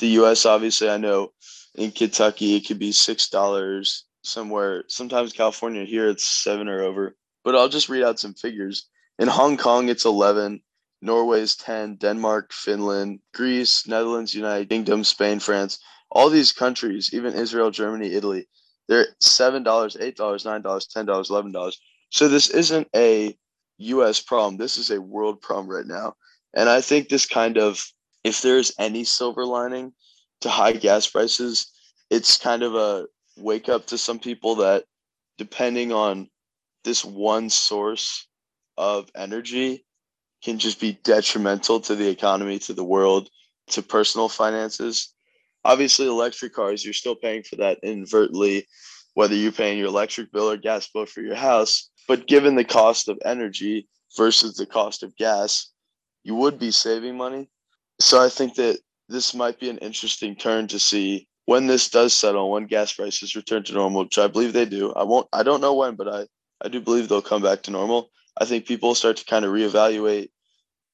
the 0.00 0.08
US, 0.20 0.46
obviously, 0.46 0.88
I 0.88 0.96
know 0.96 1.32
in 1.74 1.90
Kentucky 1.90 2.56
it 2.56 2.66
could 2.66 2.78
be 2.78 2.90
$6 2.90 4.02
somewhere. 4.22 4.84
Sometimes 4.88 5.32
California 5.32 5.84
here 5.84 6.08
it's 6.08 6.26
seven 6.26 6.68
or 6.68 6.82
over. 6.82 7.14
But 7.44 7.54
I'll 7.54 7.68
just 7.68 7.90
read 7.90 8.02
out 8.02 8.18
some 8.18 8.34
figures. 8.34 8.88
In 9.18 9.28
Hong 9.28 9.58
Kong, 9.58 9.90
it's 9.90 10.06
11. 10.06 10.62
Norway 11.02 11.40
is 11.42 11.56
10. 11.56 11.96
Denmark, 11.96 12.52
Finland, 12.52 13.20
Greece, 13.34 13.86
Netherlands, 13.86 14.34
United 14.34 14.70
Kingdom, 14.70 15.04
Spain, 15.04 15.38
France. 15.38 15.78
All 16.10 16.30
these 16.30 16.52
countries, 16.52 17.10
even 17.12 17.34
Israel, 17.34 17.70
Germany, 17.70 18.12
Italy, 18.12 18.48
they're 18.88 19.08
$7, 19.22 19.62
$8, 19.62 20.16
$9, 20.16 20.62
$10, 20.62 21.06
$11. 21.06 21.76
So 22.10 22.28
this 22.28 22.48
isn't 22.48 22.88
a 22.96 23.36
US 23.78 24.20
problem. 24.20 24.56
This 24.56 24.76
is 24.76 24.90
a 24.90 25.00
world 25.00 25.40
problem 25.40 25.68
right 25.68 25.86
now. 25.86 26.14
And 26.54 26.68
I 26.68 26.80
think 26.80 27.08
this 27.08 27.26
kind 27.26 27.58
of, 27.58 27.84
if 28.22 28.42
there's 28.42 28.72
any 28.78 29.04
silver 29.04 29.44
lining 29.44 29.92
to 30.40 30.48
high 30.48 30.72
gas 30.72 31.08
prices, 31.08 31.72
it's 32.10 32.38
kind 32.38 32.62
of 32.62 32.74
a 32.74 33.06
wake 33.36 33.68
up 33.68 33.86
to 33.86 33.98
some 33.98 34.18
people 34.18 34.56
that 34.56 34.84
depending 35.38 35.92
on 35.92 36.28
this 36.84 37.04
one 37.04 37.50
source 37.50 38.28
of 38.76 39.10
energy 39.16 39.84
can 40.42 40.58
just 40.58 40.78
be 40.80 40.98
detrimental 41.02 41.80
to 41.80 41.94
the 41.94 42.08
economy, 42.08 42.58
to 42.58 42.74
the 42.74 42.84
world, 42.84 43.28
to 43.68 43.82
personal 43.82 44.28
finances. 44.28 45.14
Obviously, 45.64 46.06
electric 46.06 46.52
cars, 46.52 46.84
you're 46.84 46.92
still 46.92 47.16
paying 47.16 47.42
for 47.42 47.56
that 47.56 47.78
inadvertently, 47.82 48.66
whether 49.14 49.34
you're 49.34 49.52
paying 49.52 49.78
your 49.78 49.88
electric 49.88 50.30
bill 50.30 50.50
or 50.50 50.58
gas 50.58 50.88
bill 50.92 51.06
for 51.06 51.22
your 51.22 51.34
house. 51.34 51.90
But 52.06 52.26
given 52.26 52.54
the 52.54 52.64
cost 52.64 53.08
of 53.08 53.18
energy 53.24 53.88
versus 54.16 54.56
the 54.56 54.66
cost 54.66 55.02
of 55.02 55.16
gas, 55.16 55.70
you 56.22 56.34
would 56.34 56.58
be 56.58 56.70
saving 56.70 57.16
money. 57.16 57.48
So 58.00 58.22
I 58.22 58.28
think 58.28 58.54
that 58.56 58.78
this 59.08 59.34
might 59.34 59.60
be 59.60 59.70
an 59.70 59.78
interesting 59.78 60.34
turn 60.36 60.66
to 60.68 60.78
see 60.78 61.28
when 61.46 61.66
this 61.66 61.90
does 61.90 62.14
settle, 62.14 62.50
when 62.50 62.66
gas 62.66 62.92
prices 62.92 63.36
return 63.36 63.62
to 63.64 63.74
normal, 63.74 64.04
which 64.04 64.18
I 64.18 64.26
believe 64.26 64.52
they 64.52 64.64
do. 64.64 64.92
I 64.94 65.02
won't 65.04 65.28
I 65.32 65.42
don't 65.42 65.60
know 65.60 65.74
when, 65.74 65.94
but 65.94 66.08
I, 66.08 66.26
I 66.64 66.68
do 66.68 66.80
believe 66.80 67.08
they'll 67.08 67.22
come 67.22 67.42
back 67.42 67.62
to 67.64 67.70
normal. 67.70 68.10
I 68.38 68.44
think 68.46 68.66
people 68.66 68.94
start 68.94 69.18
to 69.18 69.24
kind 69.24 69.44
of 69.44 69.52
reevaluate 69.52 70.30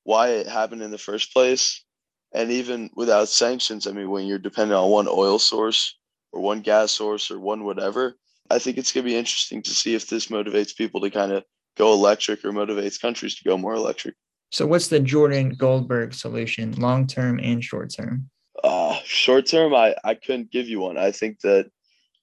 why 0.04 0.28
it 0.28 0.46
happened 0.46 0.82
in 0.82 0.90
the 0.90 0.98
first 0.98 1.32
place. 1.32 1.84
And 2.32 2.50
even 2.50 2.90
without 2.94 3.28
sanctions, 3.28 3.86
I 3.86 3.92
mean, 3.92 4.10
when 4.10 4.26
you're 4.26 4.38
dependent 4.38 4.78
on 4.78 4.90
one 4.90 5.08
oil 5.08 5.38
source 5.38 5.96
or 6.32 6.40
one 6.40 6.60
gas 6.60 6.92
source 6.92 7.30
or 7.30 7.38
one 7.38 7.64
whatever, 7.64 8.16
I 8.50 8.58
think 8.58 8.78
it's 8.78 8.92
going 8.92 9.04
to 9.04 9.10
be 9.10 9.16
interesting 9.16 9.62
to 9.62 9.70
see 9.70 9.94
if 9.94 10.08
this 10.08 10.26
motivates 10.26 10.76
people 10.76 11.00
to 11.00 11.10
kind 11.10 11.32
of 11.32 11.44
go 11.78 11.92
electric 11.92 12.44
or 12.44 12.50
motivates 12.50 13.00
countries 13.00 13.36
to 13.36 13.44
go 13.44 13.56
more 13.56 13.74
electric. 13.74 14.16
So, 14.50 14.66
what's 14.66 14.88
the 14.88 14.98
Jordan 14.98 15.50
Goldberg 15.50 16.12
solution, 16.12 16.72
long 16.72 17.06
term 17.06 17.38
and 17.40 17.62
short 17.62 17.94
term? 17.94 18.28
Uh, 18.62 18.98
short 19.04 19.46
term, 19.46 19.72
I, 19.74 19.94
I 20.02 20.14
couldn't 20.14 20.50
give 20.50 20.68
you 20.68 20.80
one. 20.80 20.98
I 20.98 21.12
think 21.12 21.40
that 21.40 21.70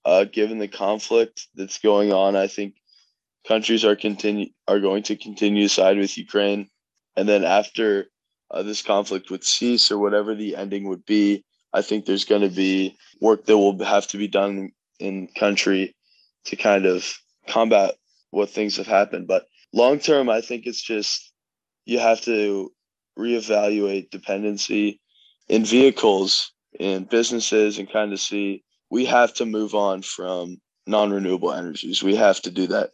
uh, 0.04 0.26
given 0.26 0.58
the 0.58 0.68
conflict 0.68 1.48
that's 1.56 1.80
going 1.80 2.12
on, 2.12 2.36
I 2.36 2.48
think 2.48 2.76
countries 3.48 3.86
are 3.86 3.96
continue 3.96 4.50
are 4.68 4.82
going 4.82 5.04
to 5.04 5.16
continue 5.16 5.64
to 5.64 5.70
side 5.70 5.98
with 5.98 6.18
Ukraine, 6.18 6.68
and 7.16 7.30
then 7.30 7.46
after 7.46 8.08
uh, 8.52 8.64
this 8.64 8.82
conflict 8.82 9.32
would 9.32 9.46
cease 9.46 9.90
or 9.90 9.98
whatever 9.98 10.36
the 10.36 10.58
ending 10.58 10.90
would 10.90 11.06
be, 11.06 11.46
I 11.72 11.82
think 11.82 12.06
there's 12.06 12.26
going 12.26 12.42
to 12.42 12.54
be 12.54 12.98
work 13.22 13.46
that 13.46 13.58
will 13.58 13.82
have 13.86 14.08
to 14.08 14.18
be 14.18 14.28
done 14.28 14.72
in 15.00 15.28
country 15.28 15.96
to 16.48 16.56
kind 16.56 16.86
of 16.86 17.18
combat 17.48 17.96
what 18.32 18.50
things 18.50 18.78
have 18.78 18.88
happened. 18.88 19.28
But 19.28 19.48
long 19.74 20.00
term, 20.00 20.30
I 20.30 20.42
think 20.42 20.66
it's 20.66 20.82
just 20.82 21.32
you 21.86 22.00
have 22.00 22.22
to 22.22 22.72
reevaluate 23.18 24.10
dependency 24.10 25.00
in 25.48 25.66
vehicles 25.66 26.52
in 26.80 27.06
businesses 27.06 27.80
and 27.80 27.92
kind 27.92 28.14
of 28.14 28.20
see 28.20 28.64
we 28.90 29.06
have 29.06 29.34
to 29.36 29.46
move 29.46 29.74
on 29.74 30.02
from 30.02 30.58
non-renewable 30.86 31.52
energies. 31.52 32.04
We 32.04 32.16
have 32.16 32.42
to 32.42 32.52
do 32.52 32.68
that. 32.68 32.92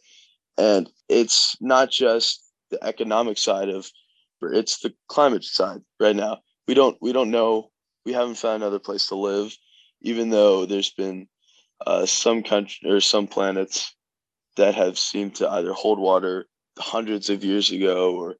And 0.56 0.88
it's 1.08 1.56
not 1.60 1.90
just 1.90 2.42
the 2.70 2.82
economic 2.82 3.38
side 3.38 3.68
of 3.68 3.90
it's 4.42 4.80
the 4.80 4.92
climate 5.08 5.44
side 5.44 5.80
right 5.98 6.14
now. 6.14 6.40
We 6.68 6.74
don't 6.74 6.96
we 7.00 7.12
don't 7.12 7.30
know. 7.30 7.70
We 8.04 8.12
haven't 8.12 8.36
found 8.36 8.62
another 8.62 8.78
place 8.78 9.06
to 9.08 9.14
live 9.14 9.56
even 10.04 10.28
though 10.28 10.66
there's 10.66 10.90
been 10.90 11.26
uh, 11.86 12.06
some 12.06 12.42
country 12.42 12.90
or 12.90 13.00
some 13.00 13.26
planets 13.26 13.94
that 14.56 14.74
have 14.74 14.98
seemed 14.98 15.36
to 15.36 15.50
either 15.50 15.72
hold 15.72 15.98
water 15.98 16.46
hundreds 16.78 17.30
of 17.30 17.44
years 17.44 17.70
ago 17.70 18.14
or 18.14 18.36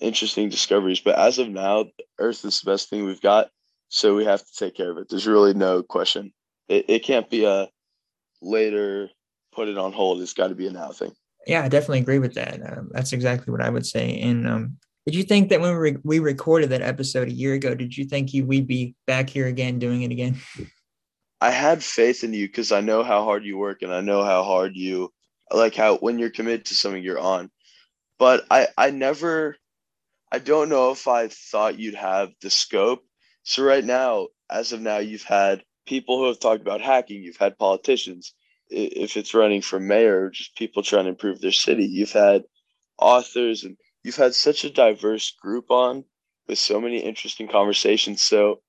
interesting 0.00 0.48
discoveries. 0.48 1.00
But 1.00 1.18
as 1.18 1.38
of 1.38 1.48
now, 1.48 1.86
Earth 2.18 2.44
is 2.44 2.60
the 2.60 2.70
best 2.70 2.88
thing 2.90 3.04
we've 3.04 3.20
got. 3.20 3.50
So 3.88 4.16
we 4.16 4.24
have 4.24 4.40
to 4.40 4.54
take 4.56 4.74
care 4.74 4.90
of 4.90 4.98
it. 4.98 5.08
There's 5.08 5.26
really 5.26 5.54
no 5.54 5.82
question. 5.82 6.32
It, 6.68 6.86
it 6.88 7.04
can't 7.04 7.28
be 7.28 7.44
a 7.44 7.68
later 8.40 9.10
put 9.54 9.68
it 9.68 9.76
on 9.76 9.92
hold. 9.92 10.20
It's 10.22 10.32
got 10.32 10.48
to 10.48 10.54
be 10.54 10.66
a 10.66 10.72
now 10.72 10.92
thing. 10.92 11.12
Yeah, 11.46 11.62
I 11.64 11.68
definitely 11.68 11.98
agree 11.98 12.18
with 12.18 12.34
that. 12.34 12.60
Um, 12.64 12.90
that's 12.92 13.12
exactly 13.12 13.50
what 13.52 13.60
I 13.60 13.68
would 13.68 13.84
say. 13.84 14.18
And 14.20 14.48
um, 14.48 14.78
did 15.06 15.14
you 15.14 15.24
think 15.24 15.50
that 15.50 15.60
when 15.60 15.72
we, 15.72 15.78
re- 15.78 15.98
we 16.04 16.18
recorded 16.20 16.70
that 16.70 16.82
episode 16.82 17.28
a 17.28 17.32
year 17.32 17.54
ago, 17.54 17.74
did 17.74 17.96
you 17.96 18.04
think 18.04 18.32
you, 18.32 18.46
we'd 18.46 18.66
be 18.66 18.94
back 19.06 19.28
here 19.28 19.46
again 19.46 19.78
doing 19.78 20.02
it 20.02 20.10
again? 20.10 20.38
I 21.42 21.50
had 21.50 21.82
faith 21.82 22.22
in 22.22 22.32
you 22.32 22.46
because 22.46 22.70
I 22.70 22.82
know 22.82 23.02
how 23.02 23.24
hard 23.24 23.44
you 23.44 23.58
work 23.58 23.82
and 23.82 23.92
I 23.92 24.00
know 24.00 24.22
how 24.22 24.44
hard 24.44 24.76
you 24.76 25.12
like 25.50 25.74
how 25.74 25.96
when 25.96 26.20
you're 26.20 26.30
committed 26.30 26.66
to 26.66 26.76
something 26.76 27.02
you're 27.02 27.18
on. 27.18 27.50
But 28.16 28.44
I 28.48 28.68
I 28.78 28.90
never 28.90 29.56
I 30.30 30.38
don't 30.38 30.68
know 30.68 30.92
if 30.92 31.08
I 31.08 31.26
thought 31.26 31.80
you'd 31.80 31.96
have 31.96 32.30
the 32.40 32.48
scope. 32.48 33.04
So 33.42 33.64
right 33.64 33.84
now, 33.84 34.28
as 34.48 34.72
of 34.72 34.80
now, 34.80 34.98
you've 34.98 35.24
had 35.24 35.64
people 35.84 36.16
who 36.18 36.28
have 36.28 36.38
talked 36.38 36.62
about 36.62 36.80
hacking. 36.80 37.22
You've 37.24 37.36
had 37.36 37.58
politicians. 37.58 38.34
If 38.68 39.16
it's 39.16 39.34
running 39.34 39.62
for 39.62 39.80
mayor, 39.80 40.30
just 40.30 40.54
people 40.56 40.84
trying 40.84 41.04
to 41.04 41.10
improve 41.10 41.40
their 41.40 41.52
city. 41.52 41.84
You've 41.84 42.12
had 42.12 42.44
authors, 42.98 43.64
and 43.64 43.76
you've 44.04 44.16
had 44.16 44.34
such 44.34 44.64
a 44.64 44.70
diverse 44.70 45.32
group 45.32 45.70
on 45.72 46.04
with 46.46 46.58
so 46.60 46.80
many 46.80 46.98
interesting 47.00 47.48
conversations. 47.48 48.22
So, 48.22 48.62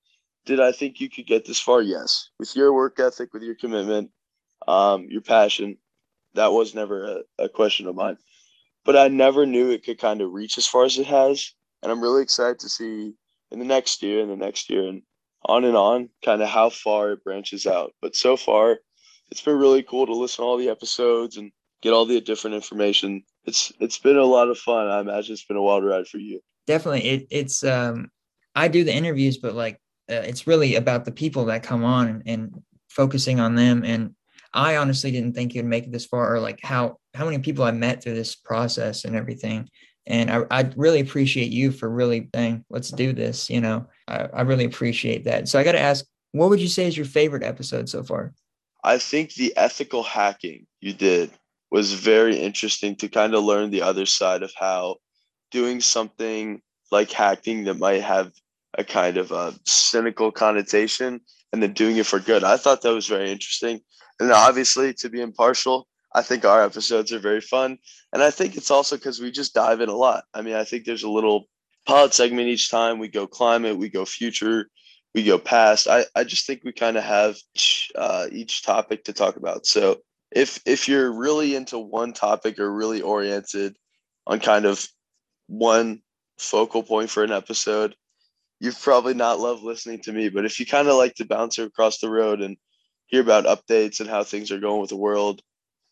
did 0.46 0.60
I 0.60 0.72
think 0.72 1.00
you 1.00 1.10
could 1.10 1.26
get 1.26 1.44
this 1.44 1.60
far? 1.60 1.82
Yes. 1.82 2.30
With 2.38 2.54
your 2.54 2.72
work 2.72 2.98
ethic, 3.00 3.32
with 3.32 3.42
your 3.42 3.54
commitment, 3.54 4.10
um, 4.68 5.06
your 5.10 5.22
passion, 5.22 5.78
that 6.34 6.52
was 6.52 6.74
never 6.74 7.04
a, 7.04 7.44
a 7.44 7.48
question 7.48 7.86
of 7.86 7.94
mine 7.94 8.18
but 8.84 8.96
I 8.96 9.08
never 9.08 9.46
knew 9.46 9.70
it 9.70 9.84
could 9.84 9.98
kind 9.98 10.20
of 10.20 10.32
reach 10.32 10.58
as 10.58 10.66
far 10.66 10.84
as 10.84 10.98
it 10.98 11.06
has. 11.06 11.52
And 11.82 11.90
I'm 11.90 12.02
really 12.02 12.22
excited 12.22 12.58
to 12.60 12.68
see 12.68 13.14
in 13.50 13.58
the 13.58 13.64
next 13.64 14.02
year 14.02 14.20
and 14.20 14.30
the 14.30 14.36
next 14.36 14.70
year 14.70 14.88
and 14.88 15.02
on 15.46 15.64
and 15.64 15.76
on 15.76 16.08
kind 16.24 16.42
of 16.42 16.48
how 16.48 16.70
far 16.70 17.12
it 17.12 17.24
branches 17.24 17.66
out. 17.66 17.92
But 18.00 18.14
so 18.14 18.36
far, 18.36 18.78
it's 19.30 19.40
been 19.40 19.58
really 19.58 19.82
cool 19.82 20.06
to 20.06 20.14
listen 20.14 20.42
to 20.42 20.46
all 20.46 20.56
the 20.56 20.68
episodes 20.68 21.36
and 21.36 21.50
get 21.82 21.92
all 21.92 22.06
the 22.06 22.20
different 22.20 22.56
information. 22.56 23.22
It's 23.44 23.72
it's 23.80 23.98
been 23.98 24.16
a 24.16 24.24
lot 24.24 24.48
of 24.48 24.58
fun. 24.58 24.88
I 24.88 25.00
imagine 25.00 25.32
it's 25.32 25.44
been 25.44 25.56
a 25.56 25.62
wild 25.62 25.84
ride 25.84 26.06
for 26.06 26.18
you. 26.18 26.40
Definitely, 26.66 27.04
it, 27.08 27.26
it's 27.30 27.64
um, 27.64 28.10
I 28.54 28.68
do 28.68 28.84
the 28.84 28.94
interviews, 28.94 29.36
but 29.36 29.54
like 29.54 29.78
uh, 30.10 30.14
it's 30.14 30.46
really 30.46 30.76
about 30.76 31.04
the 31.04 31.12
people 31.12 31.46
that 31.46 31.62
come 31.62 31.84
on 31.84 32.08
and, 32.08 32.22
and 32.26 32.62
focusing 32.88 33.40
on 33.40 33.54
them 33.54 33.84
and 33.84 34.14
I 34.54 34.76
honestly 34.76 35.10
didn't 35.10 35.34
think 35.34 35.54
you'd 35.54 35.64
make 35.66 35.84
it 35.84 35.92
this 35.92 36.06
far, 36.06 36.32
or 36.32 36.40
like 36.40 36.60
how 36.62 36.98
how 37.12 37.24
many 37.24 37.38
people 37.40 37.64
I 37.64 37.72
met 37.72 38.02
through 38.02 38.14
this 38.14 38.36
process 38.36 39.04
and 39.04 39.16
everything. 39.16 39.68
And 40.06 40.30
I, 40.30 40.44
I 40.50 40.70
really 40.76 41.00
appreciate 41.00 41.50
you 41.50 41.72
for 41.72 41.88
really 41.88 42.28
saying, 42.34 42.64
let's 42.70 42.90
do 42.90 43.12
this. 43.12 43.50
You 43.50 43.60
know, 43.60 43.86
I, 44.06 44.28
I 44.32 44.42
really 44.42 44.64
appreciate 44.64 45.24
that. 45.24 45.48
So 45.48 45.58
I 45.58 45.64
got 45.64 45.72
to 45.72 45.80
ask, 45.80 46.04
what 46.32 46.50
would 46.50 46.60
you 46.60 46.68
say 46.68 46.86
is 46.86 46.96
your 46.96 47.06
favorite 47.06 47.42
episode 47.42 47.88
so 47.88 48.02
far? 48.02 48.32
I 48.84 48.98
think 48.98 49.34
the 49.34 49.56
ethical 49.56 50.02
hacking 50.02 50.66
you 50.80 50.92
did 50.92 51.30
was 51.70 51.94
very 51.94 52.36
interesting 52.36 52.96
to 52.96 53.08
kind 53.08 53.34
of 53.34 53.42
learn 53.42 53.70
the 53.70 53.82
other 53.82 54.06
side 54.06 54.42
of 54.42 54.52
how 54.56 54.96
doing 55.50 55.80
something 55.80 56.60
like 56.92 57.10
hacking 57.10 57.64
that 57.64 57.78
might 57.78 58.02
have 58.02 58.30
a 58.76 58.84
kind 58.84 59.16
of 59.16 59.32
a 59.32 59.54
cynical 59.64 60.32
connotation 60.32 61.20
and 61.52 61.62
then 61.62 61.72
doing 61.72 61.96
it 61.96 62.06
for 62.06 62.18
good. 62.18 62.44
I 62.44 62.56
thought 62.56 62.82
that 62.82 62.94
was 62.94 63.06
very 63.06 63.30
interesting. 63.30 63.80
And 64.20 64.32
obviously, 64.32 64.92
to 64.94 65.08
be 65.08 65.20
impartial, 65.20 65.86
I 66.14 66.22
think 66.22 66.44
our 66.44 66.62
episodes 66.62 67.12
are 67.12 67.18
very 67.18 67.40
fun. 67.40 67.78
And 68.12 68.22
I 68.22 68.30
think 68.30 68.56
it's 68.56 68.70
also 68.70 68.96
because 68.96 69.20
we 69.20 69.30
just 69.30 69.54
dive 69.54 69.80
in 69.80 69.88
a 69.88 69.96
lot. 69.96 70.24
I 70.32 70.42
mean, 70.42 70.54
I 70.54 70.64
think 70.64 70.84
there's 70.84 71.02
a 71.02 71.10
little 71.10 71.46
pod 71.86 72.14
segment 72.14 72.48
each 72.48 72.70
time. 72.70 72.98
We 72.98 73.08
go 73.08 73.26
climate, 73.26 73.76
we 73.76 73.88
go 73.88 74.04
future, 74.04 74.68
we 75.14 75.24
go 75.24 75.38
past. 75.38 75.88
I, 75.88 76.04
I 76.14 76.24
just 76.24 76.46
think 76.46 76.62
we 76.64 76.72
kind 76.72 76.96
of 76.96 77.04
have 77.04 77.36
each, 77.54 77.90
uh, 77.96 78.26
each 78.30 78.62
topic 78.62 79.04
to 79.04 79.12
talk 79.12 79.36
about. 79.36 79.66
So 79.66 79.98
if 80.30 80.60
if 80.66 80.88
you're 80.88 81.12
really 81.12 81.54
into 81.54 81.78
one 81.78 82.12
topic 82.12 82.58
or 82.58 82.72
really 82.72 83.00
oriented 83.00 83.76
on 84.26 84.40
kind 84.40 84.64
of 84.64 84.86
one 85.46 86.02
focal 86.38 86.82
point 86.82 87.10
for 87.10 87.22
an 87.22 87.32
episode, 87.32 87.94
you've 88.64 88.80
probably 88.80 89.12
not 89.12 89.40
loved 89.40 89.62
listening 89.62 90.00
to 90.00 90.12
me. 90.12 90.30
But 90.30 90.46
if 90.46 90.58
you 90.58 90.64
kind 90.64 90.88
of 90.88 90.96
like 90.96 91.14
to 91.16 91.26
bounce 91.26 91.58
across 91.58 91.98
the 91.98 92.08
road 92.08 92.40
and 92.40 92.56
hear 93.06 93.20
about 93.20 93.44
updates 93.44 94.00
and 94.00 94.08
how 94.08 94.24
things 94.24 94.50
are 94.50 94.58
going 94.58 94.80
with 94.80 94.90
the 94.90 94.96
world 94.96 95.42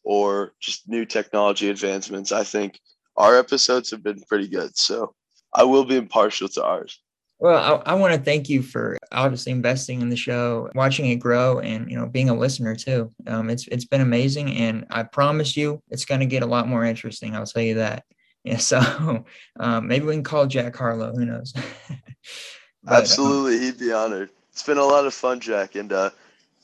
or 0.05 0.55
just 0.59 0.89
new 0.89 1.05
technology 1.05 1.69
advancements, 1.69 2.33
I 2.33 2.45
think 2.45 2.81
our 3.17 3.39
episodes 3.39 3.91
have 3.91 4.03
been 4.03 4.23
pretty 4.23 4.49
good. 4.49 4.77
So 4.77 5.15
I 5.55 5.65
will 5.65 5.85
be 5.85 5.97
impartial 5.97 6.49
to 6.49 6.65
ours. 6.65 6.99
Well, 7.39 7.83
I, 7.87 7.91
I 7.91 7.95
want 7.95 8.15
to 8.15 8.21
thank 8.21 8.49
you 8.49 8.63
for 8.63 8.97
obviously 9.11 9.53
investing 9.53 10.01
in 10.01 10.09
the 10.09 10.17
show, 10.17 10.71
watching 10.75 11.07
it 11.07 11.17
grow, 11.17 11.59
and 11.59 11.91
you 11.91 11.99
know 11.99 12.07
being 12.07 12.31
a 12.31 12.35
listener 12.35 12.77
too. 12.77 13.13
Um, 13.27 13.51
it's 13.51 13.67
it's 13.67 13.85
been 13.85 14.01
amazing, 14.01 14.53
and 14.53 14.87
I 14.91 15.03
promise 15.03 15.57
you, 15.57 15.83
it's 15.91 16.05
going 16.05 16.21
to 16.21 16.27
get 16.27 16.45
a 16.45 16.47
lot 16.47 16.69
more 16.69 16.85
interesting. 16.85 17.35
I'll 17.35 17.45
tell 17.45 17.63
you 17.63 17.75
that. 17.75 18.05
Yeah, 18.45 18.57
so 18.57 19.25
um, 19.61 19.87
maybe 19.87 20.05
we 20.05 20.15
can 20.15 20.25
call 20.25 20.49
Jack 20.49 20.75
Harlow. 20.75 21.13
Who 21.15 21.25
knows? 21.25 21.55
Absolutely, 22.89 23.59
he'd 23.59 23.79
be 23.79 23.93
honored. 23.93 24.31
It's 24.53 24.63
been 24.63 24.79
a 24.79 24.85
lot 24.85 25.07
of 25.07 25.15
fun, 25.15 25.41
Jack, 25.41 25.77
and 25.77 25.93
uh, 25.93 26.11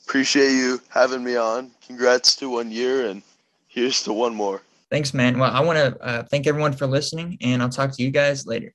appreciate 0.05 0.51
you 0.51 0.81
having 0.89 1.23
me 1.23 1.35
on. 1.35 1.71
Congrats 1.85 2.35
to 2.37 2.49
one 2.49 2.71
year, 2.71 3.07
and 3.07 3.21
here's 3.67 4.03
to 4.03 4.13
one 4.13 4.35
more. 4.35 4.61
Thanks, 4.89 5.13
man. 5.13 5.37
Well, 5.37 5.51
I 5.51 5.59
want 5.59 5.77
to 5.77 6.03
uh, 6.03 6.23
thank 6.23 6.47
everyone 6.47 6.73
for 6.73 6.87
listening, 6.87 7.37
and 7.41 7.61
I'll 7.61 7.69
talk 7.69 7.91
to 7.93 8.03
you 8.03 8.11
guys 8.11 8.45
later. 8.47 8.73